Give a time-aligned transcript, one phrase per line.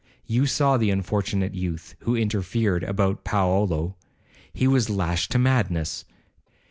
[0.25, 3.97] You saw the unfortunate youth who interfered about Paolo.
[4.51, 6.05] He was lashed to madness.